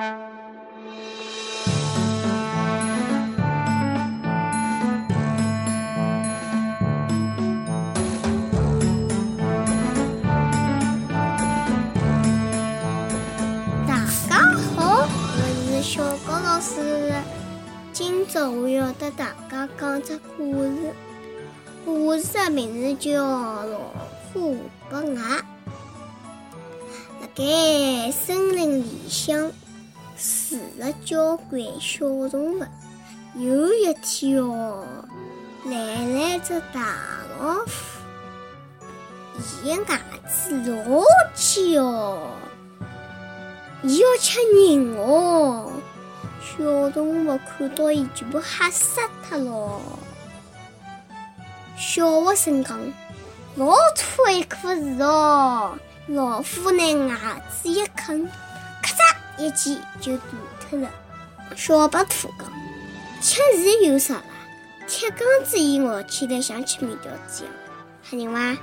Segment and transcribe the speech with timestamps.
[0.00, 0.16] 大家
[14.74, 17.12] 好，我是小高老师。
[17.92, 20.94] 今朝我要给大家讲只故事，
[21.84, 23.22] 故事的名字叫
[23.66, 23.78] 《老
[24.32, 24.56] 虎
[24.88, 25.12] 伯牙》。
[27.20, 29.52] 辣盖森林里向
[30.50, 32.64] 住了交关小动物。
[33.36, 34.84] 有一天哦，
[35.66, 36.96] 来了只大
[37.38, 37.70] 老虎，
[39.62, 41.04] 伊的牙齿老
[41.36, 42.32] 尖哦。
[43.84, 45.70] 伊要吃人哦！
[46.42, 49.80] 小动物看到伊，全部吓死脱了。
[51.78, 52.76] 小学生讲
[53.54, 55.78] ：“老粗一棵树哦！”
[56.08, 58.28] 老虎拿牙齿一啃，
[59.40, 60.30] 一记就断
[60.60, 60.90] 脱了。
[61.56, 62.52] 小白兔讲
[63.20, 64.22] ：“吃人有啥啦？
[64.86, 67.44] 铁缸子伊咬起来像吃面条子
[68.10, 68.62] 一样，吓人伐？”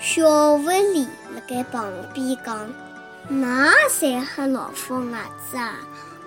[0.00, 2.72] 小狐狸辣盖旁边讲。
[3.30, 5.74] 哪侪吓老虎牙齿啊？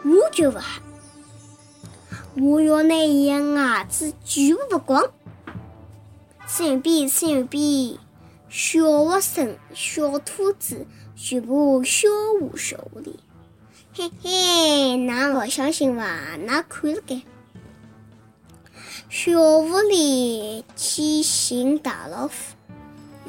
[0.03, 0.65] 我就不吓，
[2.35, 5.03] 我要拿伊的牙齿全部拔光。
[6.47, 7.97] 身边身边，
[8.49, 10.85] 小学生、小兔子
[11.23, 12.09] 全部笑
[12.41, 13.15] 话笑话的。
[13.93, 16.03] 嘿嘿，㑚勿相信伐？
[16.47, 17.21] 㑚看了该。
[19.07, 22.33] 小狐狸去寻大老虎，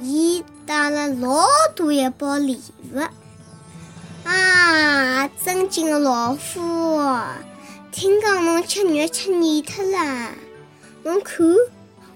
[0.00, 1.44] 伊带了老
[1.76, 2.62] 大一包礼
[2.94, 2.98] 物。
[4.24, 6.40] 啊，尊敬的老虎，
[7.90, 10.30] 听讲侬吃肉吃腻脱了，
[11.02, 11.46] 侬看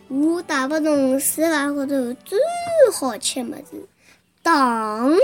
[0.08, 2.38] 我带拨侬世界高头最
[2.94, 3.86] 好吃么子
[4.42, 5.14] 糖，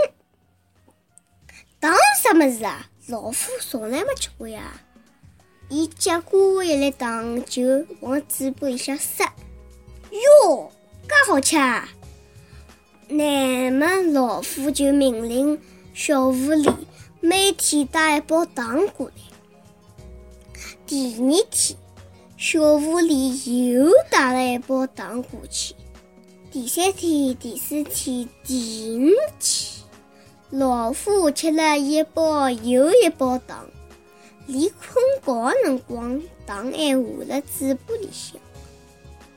[1.82, 2.88] 糖啥么子啊？
[3.08, 4.80] 老虎从来没吃过呀！
[5.68, 9.24] 伊接过一粒糖就往嘴巴里向塞，
[10.12, 10.70] 哟，
[11.02, 11.56] 介好吃！
[11.56, 11.88] 啊！
[13.08, 15.60] 那么老虎就命令。
[15.92, 16.72] 小狐狸
[17.20, 19.14] 每天带一包糖过来。
[20.86, 21.76] 第二天，
[22.36, 25.74] 小狐狸又带了一包糖过去。
[26.52, 29.10] 第三天、第四天、第五
[29.40, 29.71] 天，
[30.52, 33.66] 老虎吃了一包又一包糖，
[34.46, 38.38] 连困觉辰光糖还下了嘴巴里向。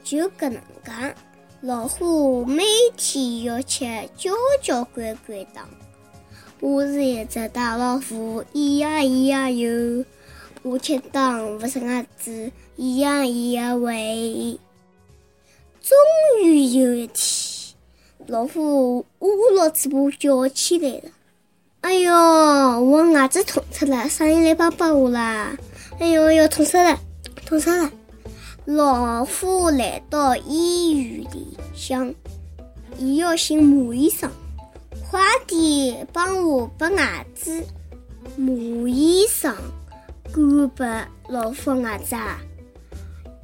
[0.03, 1.15] 就搿能介，
[1.61, 2.65] 老虎每
[2.97, 3.85] 天要吃
[4.17, 5.69] 交交关关糖。
[6.59, 10.03] 我是一只大老虎，咿呀咿呀哟！
[10.63, 14.59] 我吃糖勿生牙齿，咿呀咿呀喂！
[15.81, 15.97] 终
[16.43, 17.64] 于有一天，
[18.27, 21.11] 老虎捂牢嘴巴叫起来了
[21.81, 25.55] ：“哎哟，我牙齿痛死了，啥人来帮帮我啦？
[25.99, 26.97] 哎哟哟，痛死了，
[27.45, 27.91] 痛死了！”
[28.65, 32.11] 老虎来到医院里向，
[32.97, 34.31] 伊要寻马医生。
[35.11, 37.63] 快点帮我拔牙齿！
[38.35, 38.51] 马
[38.89, 39.55] 医生
[40.33, 42.39] 敢拔老虎牙齿啊？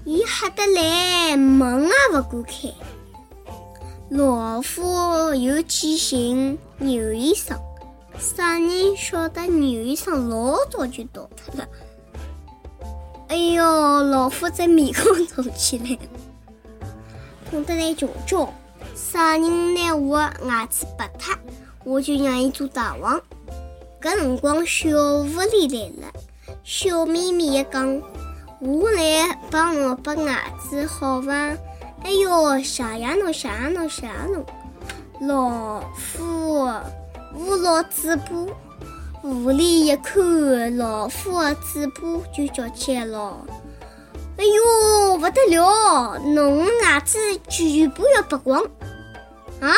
[0.05, 2.73] 伊吓得来门也不敢开。
[4.11, 7.57] 老虎又去寻牛医生，
[8.19, 11.65] 啥人晓得牛医生老早就逃脱了？
[13.29, 15.97] 哎哟，老虎在面孔肿起来，
[17.49, 18.53] 痛得来叫叫。
[18.93, 21.33] 啥人拿我牙齿拔脱，
[21.85, 23.21] 我就让伊做大王。
[24.01, 26.13] 搿辰光，小狐狸来了，
[26.65, 28.01] 笑眯眯的讲
[28.59, 31.55] ：“我来帮侬拔牙齿，好伐？”
[32.03, 34.45] 哎哟，谢谢侬，谢谢侬，谢谢侬！
[35.21, 36.67] 老虎
[37.35, 38.25] 捂牢嘴巴，
[39.21, 42.01] 狐狸一看老虎的嘴巴，
[42.35, 43.45] 就叫起来了
[44.37, 46.17] ：“哎哟，不得了！
[46.19, 48.61] 侬牙齿全部要拔光！”
[49.61, 49.71] 啊！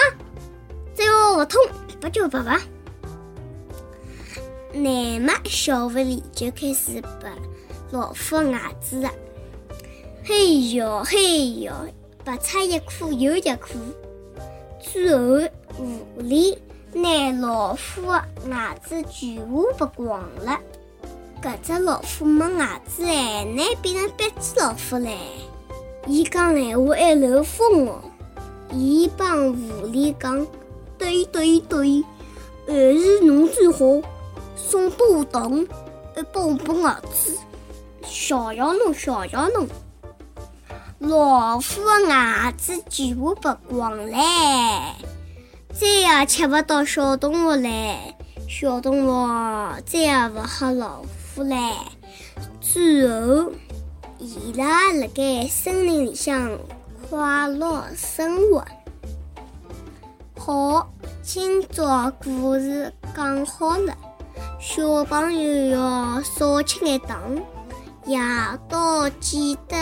[0.96, 1.62] 只要不痛，
[2.00, 2.62] 拔就拔吧。
[4.72, 7.30] 那么小狐狸就开始拔
[7.92, 9.10] 老虎牙齿了。
[10.24, 11.74] 嘿哟嘿哟，
[12.24, 13.80] 拔出一颗又一颗。
[14.80, 16.58] 最后，狐狸
[16.94, 20.60] 拿老虎的牙齿全部拔光了。
[21.42, 25.18] 搿只老虎没牙齿哎，难变成八只老虎嘞。
[26.08, 28.02] 伊讲闲话还漏风哦。
[28.72, 30.48] 伊帮狐狸讲
[30.98, 32.04] ：“对对对，
[32.66, 33.80] 还是侬最好，
[34.56, 35.68] 送拨我糖，
[36.16, 37.34] 还帮我拔牙齿，
[38.04, 39.68] 谢谢侬，谢谢侬。”
[41.04, 44.16] 老虎的牙齿全部拔光嘞，
[45.74, 48.16] 再也吃不到小动物嘞，
[48.48, 49.28] 小动物
[49.86, 51.04] 再也勿吓老
[51.36, 51.58] 虎嘞。
[52.62, 53.52] 最后，
[54.18, 56.58] 伊拉辣盖森林里向
[57.10, 58.64] 快乐生活。
[60.40, 60.90] 好，
[61.22, 63.94] 今朝故事讲好了，
[64.58, 67.20] 小朋友要少吃点糖，
[68.06, 68.20] 夜
[68.70, 69.76] 到记得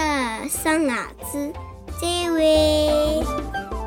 [0.49, 1.53] 刷牙子。
[1.99, 3.80] 再会。